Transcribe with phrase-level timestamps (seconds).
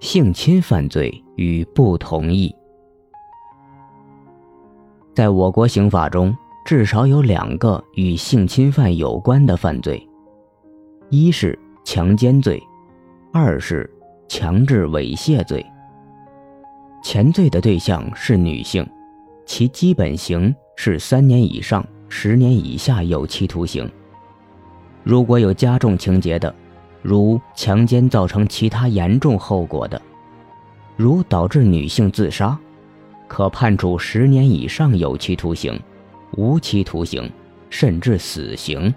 [0.00, 2.54] 性侵犯罪与不同意。
[5.14, 10.06] 在我国刑法中，至少有两个与性侵犯有关的犯罪，
[11.08, 12.62] 一是强奸罪，
[13.32, 13.90] 二是
[14.28, 15.64] 强制猥亵罪。
[17.02, 18.86] 前罪的对象是女性，
[19.46, 23.90] 其基本刑是三年以上十年以下有期徒刑。
[25.02, 26.52] 如果有加重情节的，
[27.02, 30.00] 如强奸造成其他严重后果的，
[30.96, 32.58] 如导致女性自杀，
[33.28, 35.80] 可判处十年以上有期徒刑、
[36.32, 37.30] 无期徒刑，
[37.70, 38.92] 甚至死刑。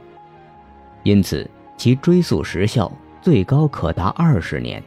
[1.04, 4.84] 因此，其追诉时效最高可达二十年。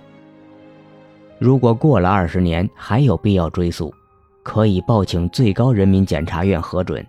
[1.39, 3.93] 如果过了二十年还有必要追诉，
[4.43, 7.05] 可以报请最高人民检察院核准。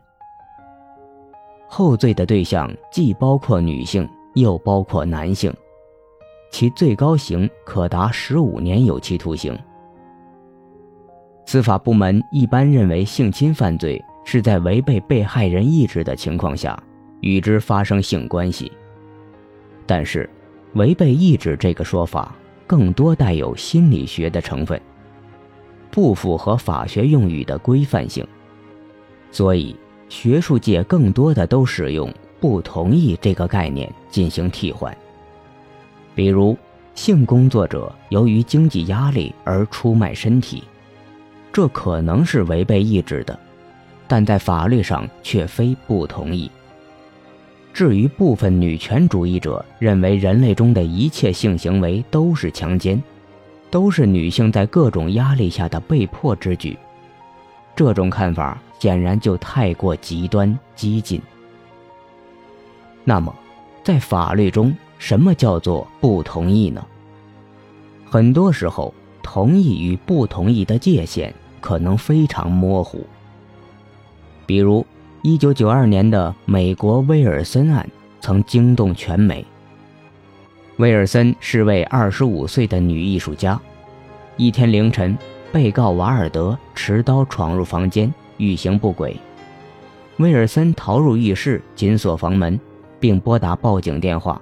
[1.68, 5.54] 后罪的对象既包括女性，又包括男性。
[6.54, 9.58] 其最高刑可达十五年有期徒刑。
[11.48, 16.82] 司法部门一般认为，性侵犯罪是在违背被害人意志的情况下
[17.22, 18.72] 与之发生性关系。
[19.88, 20.30] 但是，
[20.76, 22.36] 违背意志这个说法
[22.68, 24.80] 更多带有心理学的成分，
[25.90, 28.24] 不符合法学用语的规范性，
[29.32, 29.76] 所以
[30.08, 34.96] 学术界更多的都使用“不同意”这个概念进行替换。
[36.16, 36.58] 比如，
[36.96, 40.64] 性工作者由于经济压力而出卖身体，
[41.52, 43.38] 这可能是违背意志的，
[44.08, 46.50] 但在法律上却非不同意。
[47.74, 53.02] 至于部分女权主义者认为人类中的一切性行为都是强奸，
[53.72, 56.78] 都是女性在各种压力下的被迫之举，
[57.76, 61.20] 这种看法显然就太过极端激进。
[63.04, 63.34] 那么，
[63.84, 64.72] 在法律中，
[65.04, 66.82] 什么叫做不同意呢？
[68.06, 73.06] 很多时候，同意与不同意的界限可能非常模糊。
[74.46, 74.86] 比如
[75.24, 77.86] ，1992年的美国威尔森案
[78.22, 79.46] 曾惊动全美。
[80.78, 83.60] 威尔森是位25岁的女艺术家。
[84.38, 85.18] 一天凌晨，
[85.52, 89.18] 被告瓦尔德持刀闯入房间，欲行不轨。
[90.16, 92.58] 威尔森逃入浴室，紧锁房门，
[93.02, 94.42] 并拨打报警电话。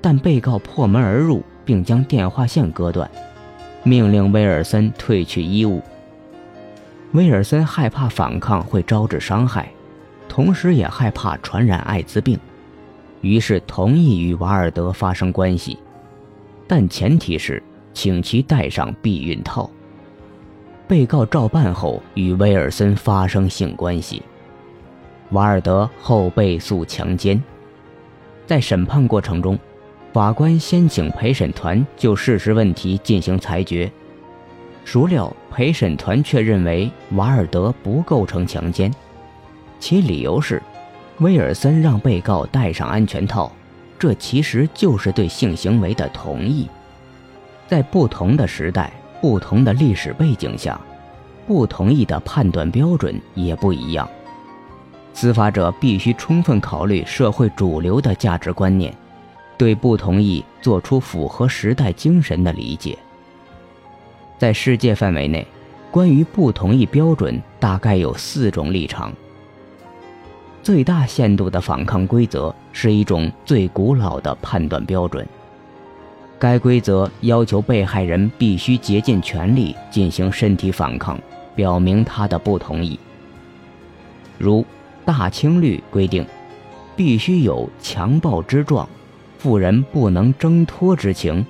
[0.00, 3.10] 但被告破门而入，并将电话线割断，
[3.82, 5.82] 命令威尔森褪去衣物。
[7.12, 9.70] 威尔森害怕反抗会招致伤害，
[10.28, 12.38] 同时也害怕传染艾滋病，
[13.22, 15.78] 于是同意与瓦尔德发生关系，
[16.66, 19.68] 但前提是请其戴上避孕套。
[20.86, 24.22] 被告照办后与威尔森发生性关系，
[25.30, 27.42] 瓦尔德后被诉强奸。
[28.46, 29.58] 在审判过程中。
[30.18, 33.88] 法官先请陪审团就事实问题进行裁决，
[34.84, 38.92] 孰料陪审团却认为瓦尔德不构成强奸，
[39.78, 40.60] 其理由是，
[41.18, 43.52] 威尔森让被告戴上安全套，
[43.96, 46.68] 这其实就是对性行为的同意。
[47.68, 50.80] 在不同的时代、不同的历史背景下，
[51.46, 54.10] 不同意的判断标准也不一样。
[55.14, 58.92] 司法者必须充分考虑社会主流的价值观念。
[59.58, 62.96] 对不同意做出符合时代精神的理解。
[64.38, 65.46] 在世界范围内，
[65.90, 69.12] 关于不同意标准大概有四种立场。
[70.62, 75.26] 最大限度的反抗规则是一种最古老的判断标准。
[76.38, 81.18] 该规则要求被害人必须竭尽全力进行身体反抗，
[81.56, 82.96] 表明他的不同意。
[84.38, 84.60] 如
[85.04, 86.24] 《大清律》规定，
[86.94, 88.88] 必须有强暴之状。
[89.38, 91.46] 妇人不能挣脱之情，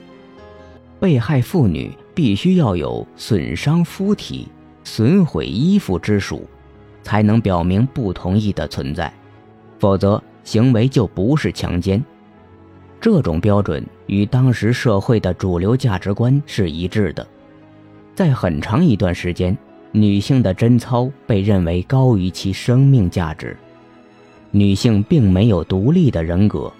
[1.01, 4.47] 被害妇女必须要有损伤肤体、
[4.85, 6.47] 损毁衣服之属，
[7.03, 9.11] 才能表明不同意的存在，
[9.79, 12.05] 否则行为就不是强奸。
[13.01, 17.27] 这种标准与当时社会的主流价值观是一致的。
[18.15, 19.57] 在很长一段时间，
[19.93, 23.57] 女性的贞操被认为高于其生命价值，
[24.51, 26.71] 女性并没有独立的人格。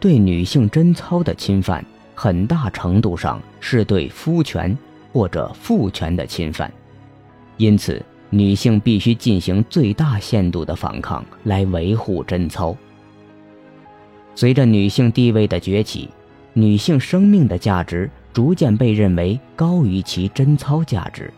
[0.00, 4.76] 对女性贞操的侵犯，很大程度上是对夫权
[5.12, 6.72] 或者父权的侵犯，
[7.58, 12.74] 因此女性必须进行最大限度的反抗来维护贞操。
[14.34, 16.08] 随着女性地位的崛起，
[16.54, 21.30] 女性生命的价值逐渐被认为高于其贞操价值，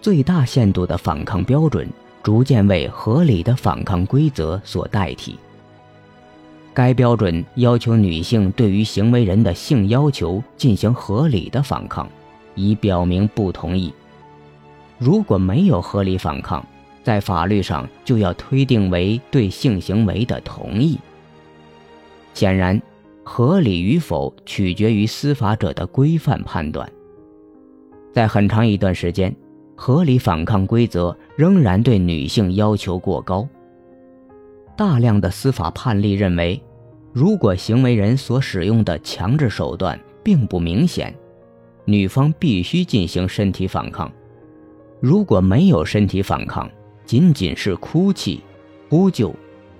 [0.00, 1.86] 最大限度的反抗标准
[2.22, 5.38] 逐渐为合理的反抗规则所代替。
[6.78, 12.08] 该标准要求女性对于行为人的性要求进行合理的反抗，
[12.54, 13.92] 以表明不同意。
[14.96, 16.64] 如果没有合理反抗，
[17.02, 20.96] 在法律上就要推定为对性行为的同意。
[22.32, 22.80] 显然，
[23.24, 26.88] 合理与否取决于司法者的规范判断。
[28.12, 29.34] 在很长一段时间，
[29.74, 33.48] 合理反抗规则仍然对女性要求过高。
[34.76, 36.62] 大量的司法判例认为，
[37.12, 41.14] 如果行为人所使用的强制手段并不明显，
[41.84, 44.10] 女方必须进行身体反抗。
[45.00, 46.70] 如果没有身体反抗，
[47.04, 48.42] 仅仅是哭泣、
[48.90, 49.34] 呼救、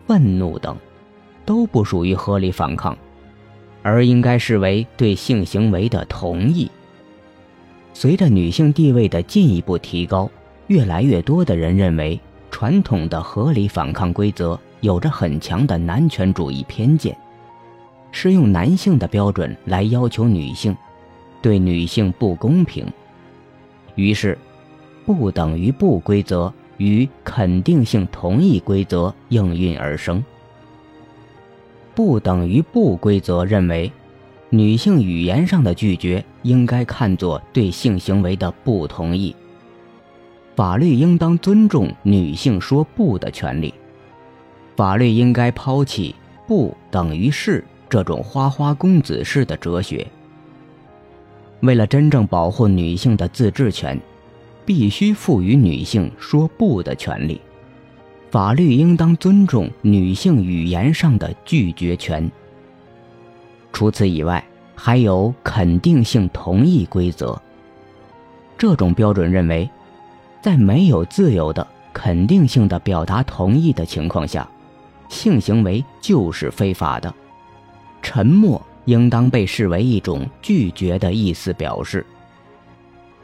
[0.07, 0.77] 愤怒等，
[1.45, 2.97] 都不属于合理反抗，
[3.83, 6.71] 而应该视为对性行为的同意。
[7.93, 10.31] 随着女性地位的进一步提高，
[10.69, 12.19] 越来越多的人认为，
[12.51, 17.17] 传统的合理反抗规则有着很强的男权主义偏见，
[18.11, 20.77] 是用男性的标准来要求女性，
[21.43, 22.87] 对女性不公平。
[23.95, 24.39] 于是，
[25.05, 30.25] 不等于不规则与肯定性同意规则应运而生。
[31.95, 33.91] 不等于不规则认为。
[34.51, 39.37] 女性语言上的拒绝应该看作对性行为的不同意。
[40.57, 43.75] 法律应当尊重女性说不的权利。
[44.79, 46.15] 法律应该抛弃
[46.47, 50.07] “不等于是”这种花花公子式的哲学。
[51.63, 54.01] 为了真正保护女性的自治权，
[54.65, 57.41] 必须赋予女性说不的权利。
[58.31, 62.31] 法律应当尊重女性语言上的拒绝权。
[63.73, 64.45] 除此以外，
[64.77, 67.37] 还有肯定性同意规则。
[68.57, 69.69] 这种标准认为，
[70.41, 74.49] 在没有自由的、肯定性的表达同意的情况下，
[75.09, 77.13] 性行为就是非法的。
[78.03, 82.05] 沉默应当被视为一种拒绝的意思表示。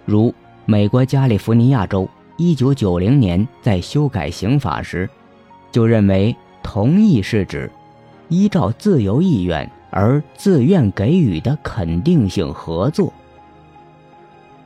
[0.04, 0.34] 如
[0.66, 2.08] 美国加利福尼亚州
[2.38, 5.08] 1990年在修改刑法时，
[5.70, 7.70] 就认为同意是指
[8.28, 9.70] 依照自由意愿。
[9.96, 13.12] 而自愿给予的肯定性合作，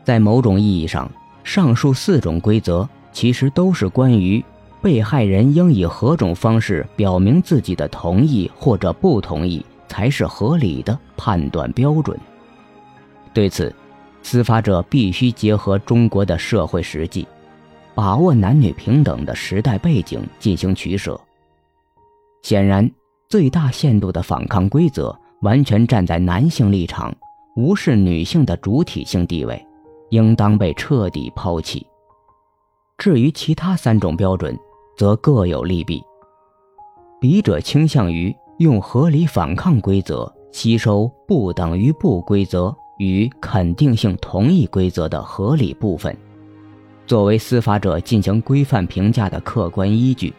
[0.02, 1.10] 在某种意义上，
[1.44, 4.42] 上述四种规则其实都是关于
[4.80, 12.18] 被害人应以何种方式表明自己的同意或者不同意才是合理的判断标准。
[13.32, 13.74] 对此，
[14.22, 17.26] 司法者必须结合中国的社会实际，
[17.94, 21.20] 把握男女平等的时代背景进行取舍。
[22.42, 22.90] 显然。
[23.30, 27.14] 最大限度的反抗规则完全站在男性立场，
[27.56, 29.62] 无视女性的主体性地位，
[30.08, 31.86] 应当被彻底抛弃。
[32.96, 34.58] 至于其他三种标准，
[34.98, 36.02] 则各有利弊。
[37.18, 46.14] 笔者倾向于用合理反抗规则吸收不等于不规则与肯定性同意规则的合理部分，
[47.06, 50.34] 作为司法者进行规范评价的客观依据。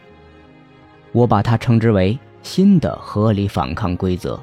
[1.10, 2.16] 我把它称之为。
[2.42, 4.42] 新的合理反抗规则。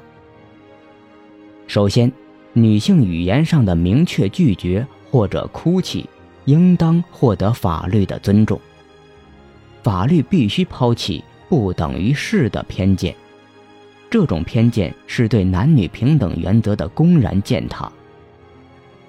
[1.66, 2.12] 首先，
[2.52, 6.08] 女性语言上的明确拒绝或者哭泣，
[6.44, 8.60] 应当获得法律的尊重。
[9.82, 13.14] 法律必须抛弃不等于是的偏见，
[14.10, 17.90] 这种偏见是对男女平等原则的公然践踏。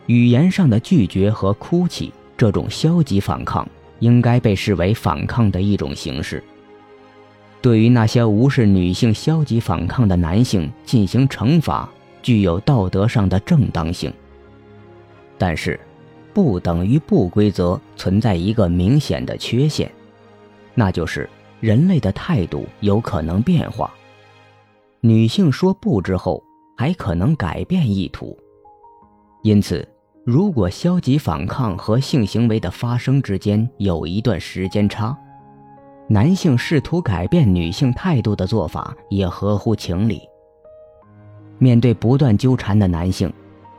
[0.08, 3.68] 语言上的拒绝和哭泣，这种消极反抗，
[4.00, 6.44] 应该被视为反抗的一种形式。
[7.62, 11.90] 对于那些无视女性消极反抗的男性进行惩罚，
[12.22, 14.12] 具有道德上的正当性。
[15.38, 15.80] 但是，
[16.34, 19.92] 不等于不规则存在一个明显的缺陷，
[20.80, 23.94] 那就是人类的态度有可能变化。
[25.02, 26.42] 女性说不之后，
[26.78, 28.38] 还可能改变意图。
[29.44, 29.86] 因此，
[30.26, 35.14] 如果消极反抗和性行为的发生之间有一段时间差，
[36.08, 40.22] 男性试图改变女性态度的做法也合乎情理。
[41.58, 43.30] 面对不断纠缠的男性，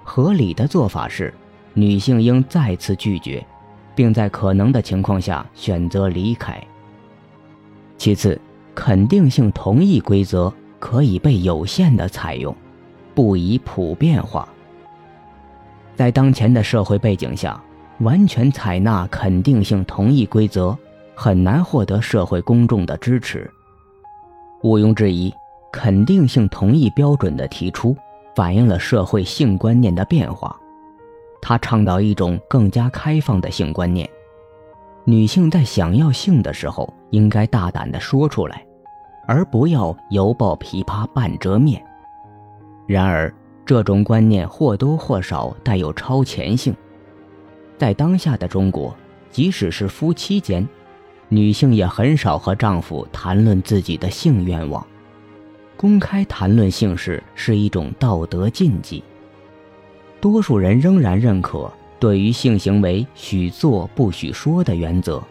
[0.05, 1.33] 合理的做法是，
[1.73, 3.43] 女性应再次拒绝，
[3.95, 6.63] 并在可能的情况下选择离开。
[8.01, 8.41] 其次，
[8.75, 12.57] 肯定性同意规则可以被有限的采用，
[13.15, 14.49] 不宜普遍化。
[15.95, 17.63] 在当前的社会背景下，
[17.99, 20.75] 完全采纳肯定性同意规则。
[21.15, 23.51] 很难获得社会公众的支持。
[24.63, 25.31] 毋庸置疑，
[25.71, 27.95] 肯定性同意标准的提出，
[28.35, 30.59] 反映了社会性观念的变化。
[31.43, 34.09] 它倡导一种更加开放的性观念：
[35.05, 38.65] 女性在想要性的时候，应该大胆地说出来，
[39.27, 41.83] 而不要犹抱琵琶半遮面。
[42.87, 43.33] 然而，
[43.65, 46.75] 这种观念或多或少带有超前性，
[47.79, 48.95] 在当下的中国，
[49.31, 50.69] 即使是夫妻间，
[51.29, 54.85] 女性也很少和丈夫谈论自己的性愿望。
[55.77, 59.03] 公开谈论性事是一种道德禁忌。
[60.21, 65.23] 多数人仍然认可对于性行为许做不许说的原则。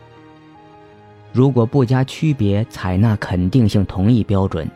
[1.33, 4.69] 如果不加区别采纳肯定性同意标准，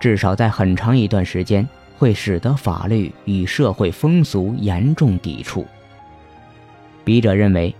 [0.00, 1.68] 至少在很长一段时间
[1.98, 5.66] 会使得法律与社会风俗严重抵触。
[7.04, 7.74] 笔者认为，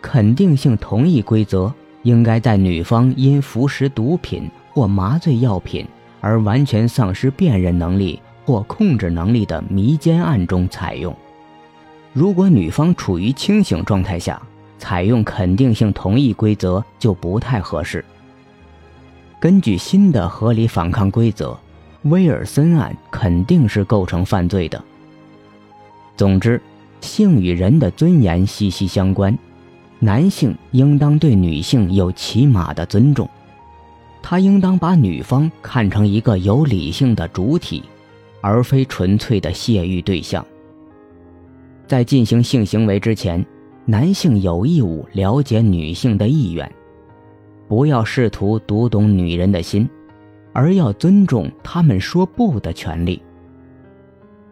[0.00, 5.86] 肯定性同意规则应该在女方因服食毒品或麻醉药品
[6.20, 11.16] 而完全丧失辨认能力或控制能力的迷奸案中采用。
[12.16, 14.40] 如果女方处于清醒状态下，
[14.78, 18.02] 采用肯定性同意规则就不太合适。
[19.38, 21.54] 根据新的合理反抗规则，
[22.04, 24.82] 威尔森案肯定是构成犯罪的。
[26.16, 26.58] 总之。
[27.02, 29.38] 性与人的尊严息息相关，
[29.98, 33.28] 男性应当对女性有起码的尊重，
[34.22, 37.84] 他应当把女方看成一个有理性的主体，
[38.40, 40.44] 而非纯粹的泄欲对象。
[41.86, 43.44] 在进行性行为之前，
[43.84, 46.70] 男性有义务了解女性的意愿，
[47.68, 49.88] 不要试图读懂女人的心，
[50.52, 53.22] 而要尊重他们说不的权利。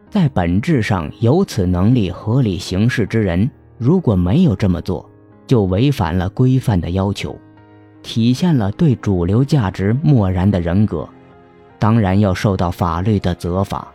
[0.09, 5.11] 在本质上有此能力合理行事之人，如果没有这么做，
[5.45, 7.37] 就违反了规范的要求，
[8.01, 11.09] 体现了对主流价值漠然的人格，
[11.81, 13.89] 当然要受到法律的责罚。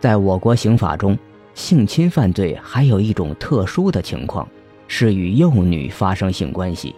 [0.00, 1.18] 在我国刑法中，
[1.56, 4.46] 性侵犯罪还有一种特殊的情况，
[4.86, 6.94] 是与幼女发生性关系。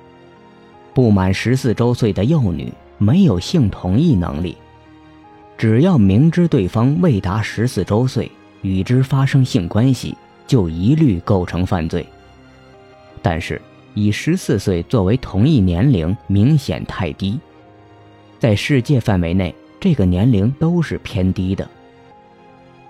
[0.93, 4.57] 不满十四周岁的幼女没有性同意能力。
[5.57, 8.31] 只要明知对方未达十四周岁，
[8.63, 12.05] 与之发生性关系，就一律构成犯罪。
[13.23, 13.63] 但是，
[13.95, 17.39] 以十四岁作为同意年龄明显太低，
[18.41, 21.69] 在世界范围内，这个年龄都是偏低的。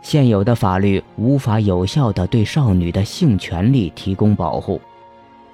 [0.00, 4.81] 现有的法律无法有效地对少女的性权利提供保护，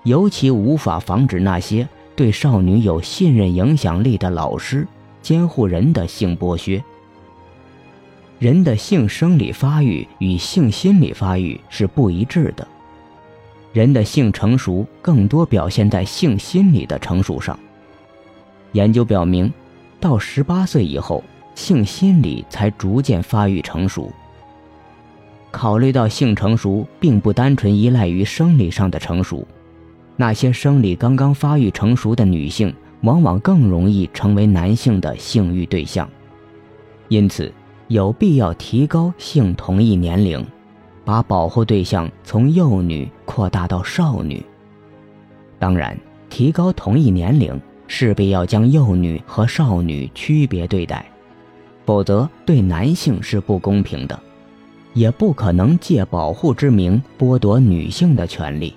[0.05, 4.87] 尤其无法防止那些对少女有信任影响力的老师、
[5.23, 6.83] 监护人的性剥削。
[8.39, 12.67] 人的性生理发育与性心理发育是不一致的，
[13.73, 17.59] 人的性成熟更多表现在性心理的成熟上。
[18.73, 19.51] 研究表明，
[19.99, 21.25] 到十八岁以后，
[21.55, 24.13] 性心理才逐渐发育成熟。
[25.55, 29.47] 考虑到性成熟并不单纯依赖于生理上的成熟，
[30.17, 36.11] 那些生理刚刚发育成熟的女性，往往更容易成为男性的性欲对象，
[37.09, 37.53] 因此。
[37.89, 40.45] 有必要提高性同意年龄，
[41.05, 44.43] 把保护对象从幼女扩大到少女。
[45.59, 45.97] 当然，
[46.31, 51.05] 提高同意年龄势必要将幼女和少女区别对待，
[51.85, 54.19] 否则对男性是不公平的，
[54.95, 58.75] 也不可能借保护之名剥夺女性的权利。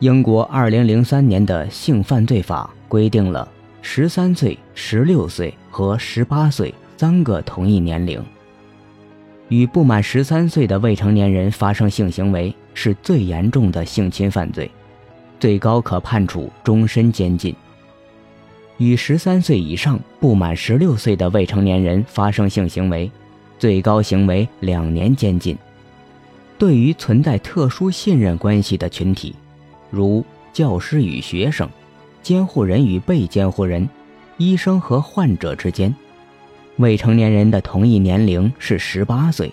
[0.00, 3.48] 英国2003年的性犯罪法规定了
[3.80, 6.74] 十三岁、十六岁和十八岁。
[6.96, 8.24] 三个同意年龄，
[9.50, 14.70] 与不满十三岁的未成年人发生性行为是最严重的性侵犯罪，
[15.38, 17.54] 最高可判处终身监禁。
[18.78, 23.10] 与十三岁以上不满十六岁的未成年人发生性行为，
[23.64, 25.56] 最高刑为两年监禁。
[26.58, 29.34] 对于存在特殊信任关系的群体，
[29.90, 31.66] 如教师与学生、
[32.22, 33.88] 监护人与被监护人、
[34.36, 35.94] 医生和患者之间。
[36.76, 39.50] 未成年人的同意年龄是十八岁，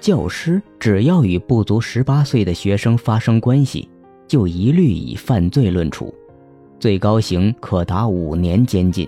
[0.00, 3.86] 教师只要与不足十八岁的学生发生关系，
[4.26, 6.14] 就一律以犯罪论处，
[6.80, 9.06] 最高刑可达五年监禁。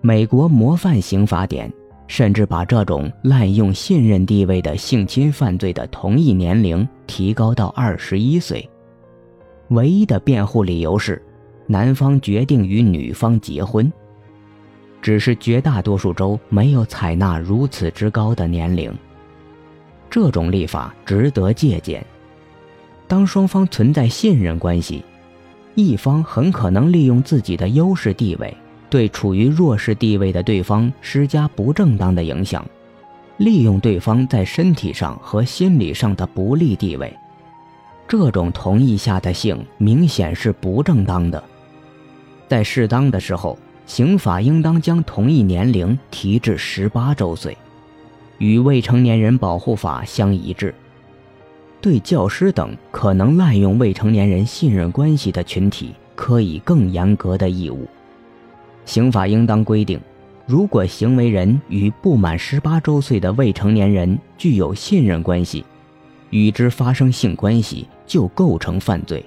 [0.00, 1.72] 美国模范刑法典
[2.06, 8.68] 甚至把这种滥用信任地位的性侵犯罪的同意年龄提高到二十一岁，
[9.68, 11.20] 唯一的辩护理由是，
[11.66, 13.90] 男方决定与女方结婚。
[15.00, 18.90] 只是绝大多数州没有采纳如此之高的年龄。
[20.08, 22.04] 这种立法值得借鉴。
[23.06, 25.04] 当双方存在信任关系，
[25.74, 28.56] 一方很可能利用自己的优势地位，
[28.94, 32.64] 对处于弱势地位的对方施加不正当的影响，
[33.38, 37.12] 利用对方在身体上和心理上的不利地位。
[38.06, 41.42] 这种同意下的性明显是不正当的，
[42.46, 43.58] 在适当的时候。
[43.84, 47.58] 刑法应当将同意年龄提至十八周岁，
[48.38, 50.72] 与未成年人保护法相一致。
[51.80, 57.88] 对教师等可能滥用未成年人信任关系的群体，可以更严格的义务。
[58.84, 59.98] 刑法应当规定，
[60.46, 65.64] 如果行为人与不满十八周岁的未成年人具有信任关系，
[66.30, 69.24] 与之发生性关系就构成犯罪。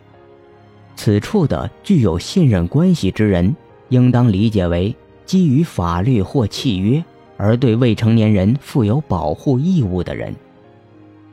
[0.95, 3.55] 此处的具有信任关系之人，
[3.89, 4.95] 应当理解为
[5.25, 7.03] 基于法律或契约
[7.37, 10.35] 而对未成年人负有保护义务的人，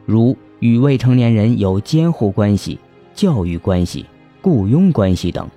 [0.05, 2.79] 如与未成年人有监护关系、
[3.15, 4.05] 教育关系、
[4.43, 5.49] 雇佣关系等。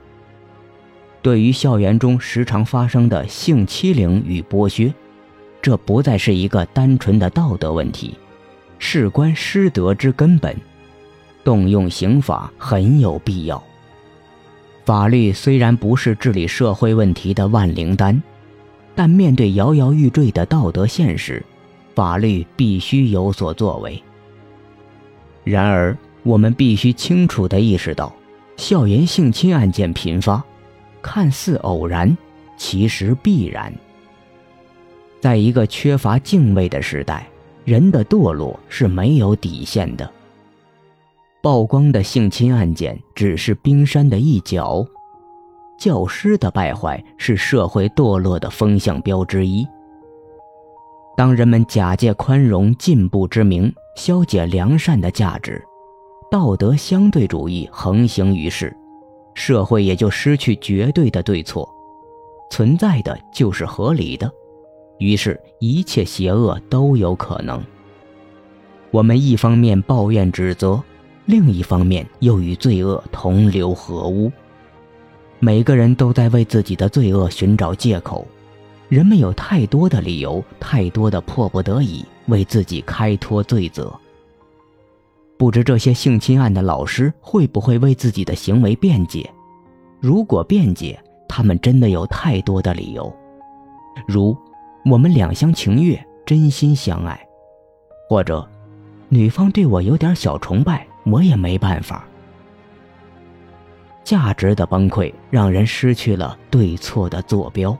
[1.21, 4.93] 对于校园中时常发生的性欺凌与剥削，
[5.61, 8.15] 这不再是一个单纯的道德问题，
[8.79, 10.55] 事关师德之根本，
[11.43, 13.61] 动用刑法很有必要。
[14.85, 18.21] 法律虽然不是治理社会问题的万灵丹，
[18.95, 21.43] 但面对摇摇欲坠的道德现实，
[21.93, 24.01] 法律必须有所作为。
[25.43, 28.13] 然而，我们必须清楚地意识到，
[28.55, 30.41] 校园性侵案件频发。
[31.01, 32.17] 看似偶然，
[32.57, 33.73] 其实必然。
[35.19, 37.27] 在一个缺乏敬畏的时代，
[37.65, 40.09] 人的堕落是没有底线的。
[41.41, 44.85] 曝光的性侵案件只是冰山的一角，
[45.79, 49.65] 教师的败坏是社会堕落的风向标之一。
[51.15, 55.63] 当人们假借宽容、进步之名，消解良善的价值，
[56.29, 58.75] 道德相对主义横行于世。
[59.37, 61.69] 社会也就失去绝对的对错，
[62.49, 64.29] 存在的就是合理的，
[64.97, 67.63] 于是，一切邪恶都有可能。
[68.89, 70.83] 我们一方面抱怨指责，
[71.25, 74.31] 另一方面又与罪恶同流合污。
[75.39, 78.27] 每个人都在为自己的罪恶寻找借口，
[78.89, 83.93] 人们有太多的理由，太多的迫不得已为自己开脱罪责。
[85.37, 89.29] 不知这些性侵案的老师会不会为自己的行为辩解？
[89.99, 93.11] 如果辩解，他们真的有太多的理由，
[94.07, 94.37] 如
[94.85, 97.19] 我们两厢情愿，真心相爱，
[98.09, 98.47] 或者
[99.09, 102.05] 女方对我有点小崇拜，我也没办法。
[104.03, 107.77] 价值的崩溃让人失去了对错的坐标。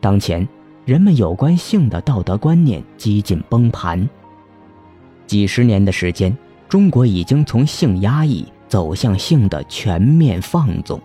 [0.00, 0.46] 当前，
[0.84, 4.08] 人们有关性的道德观念几近崩盘。
[5.26, 6.36] 几十年的时间。
[6.68, 11.00] 中国已经从性压抑走向性的全面放纵。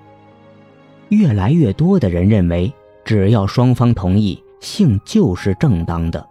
[1.10, 6.28] 越来越多的人认为，只要双方同意，性就是正当的。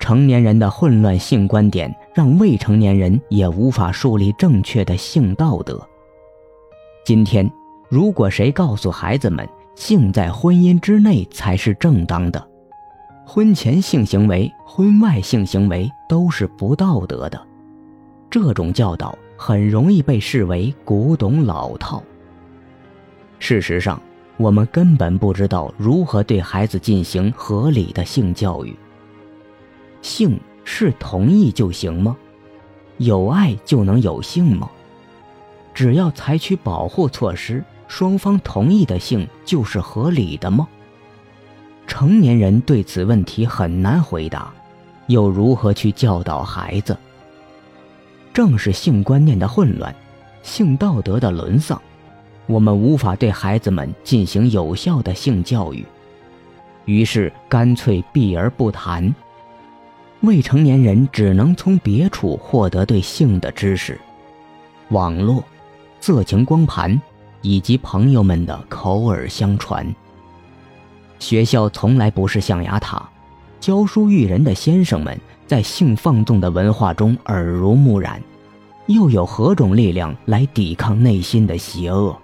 [0.00, 5.84] 成年人的混乱性观点让未成年人也无法树立正确的性道德。
[7.04, 7.50] 今天，
[7.88, 12.48] 如果谁告诉孩子们，性在婚姻之内才是正当的，
[13.26, 17.40] 婚前性行为、婚外性行为都是不道德的。
[18.30, 22.02] 这种教导很容易被视为古董老套。
[23.38, 24.00] 事实上，
[24.36, 28.76] 我们根本不知道如何对孩子进行合理的性教育。
[30.02, 32.16] 性是同意就行吗？
[32.98, 34.68] 有爱就能有性吗？
[35.72, 40.66] 只要采取保护措施，双方同意的性就是合理的吗？
[41.86, 44.52] 成年人对此问题很难回答，
[45.06, 46.96] 又如何去教导孩子？
[48.34, 49.94] 正是性观念的混乱，
[50.42, 51.80] 性道德的沦丧，
[52.48, 55.84] 我们无法对孩子们进行有效的性教育，
[56.86, 59.14] 于是干脆避而不谈。
[60.22, 64.00] 未成年人只能从别处获得对性的知识，
[64.88, 65.44] 网络、
[66.00, 67.00] 色情光盘
[67.42, 69.86] 以及朋友们的口耳相传。
[71.18, 73.06] 学校从来不是象牙塔，
[73.60, 78.20] 教书育人的先生们在性放纵的文化中耳濡目染。
[78.86, 82.18] 又有何种力量来抵抗内心的邪恶？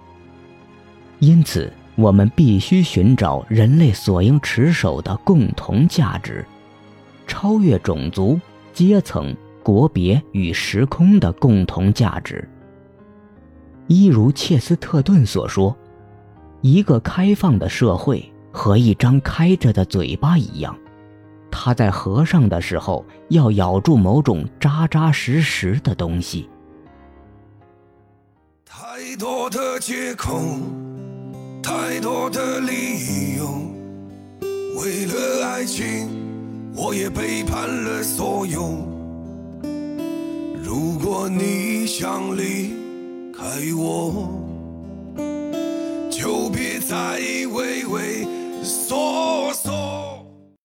[1.25, 6.45] 因此，我们必须寻找人类所应持守的共同价值，
[7.25, 8.39] 超越种族、
[8.71, 12.47] 阶层、国别与时空的共同价值。
[13.87, 15.75] 一如切斯特顿所说
[16.61, 20.77] ：“一个开放的社会和一张开着的嘴巴一样，
[21.49, 26.47] 它在合上的时候要咬住某种扎扎实实的东西。”
[28.63, 30.39] 太多的借口，
[31.65, 33.59] 太多的理由，
[34.79, 36.07] 为了爱情，
[36.75, 38.85] 我也背叛了所有。
[40.63, 42.71] 如果你想离
[43.35, 43.43] 开
[43.75, 44.29] 我，
[46.11, 47.17] 就别再
[47.51, 48.27] 畏畏
[48.61, 49.84] 缩缩。